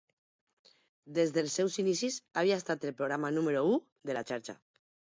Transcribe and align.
Des 1.17 1.35
dels 1.35 1.59
seus 1.61 1.77
inicis, 1.85 2.19
havia 2.43 2.59
estat 2.65 2.91
el 2.91 2.99
programa 3.03 3.35
número 3.39 3.67
u 3.77 3.81
de 4.13 4.19
la 4.21 4.31
xarxa. 4.33 4.63